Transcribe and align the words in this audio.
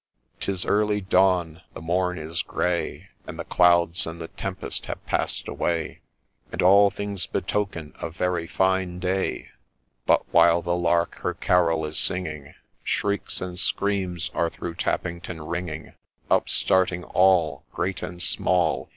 *Tis 0.39 0.65
early 0.65 0.99
dawn— 0.99 1.61
the 1.75 1.79
morn 1.79 2.17
is 2.17 2.41
grey, 2.41 3.09
And 3.27 3.37
the 3.37 3.43
clouds 3.45 4.07
and 4.07 4.19
the 4.19 4.29
tempest 4.29 4.87
have 4.87 5.05
pass'd 5.05 5.47
away, 5.47 6.01
And 6.51 6.63
all 6.63 6.89
things 6.89 7.27
betoken 7.27 7.93
a 8.01 8.09
very 8.09 8.47
fine 8.47 8.97
day; 8.97 9.49
But, 10.07 10.23
while 10.33 10.63
the 10.63 10.75
lark 10.75 11.17
her 11.17 11.35
carol 11.35 11.85
is 11.85 11.99
singing, 11.99 12.55
Shrieks 12.83 13.41
and 13.41 13.59
screams 13.59 14.31
are 14.33 14.49
through 14.49 14.73
Tappington 14.73 15.47
ringing 15.47 15.83
t 15.83 15.91
Upstarting 16.31 17.03
all, 17.13 17.63
Great 17.71 18.01
and 18.01 18.19
small. 18.19 18.89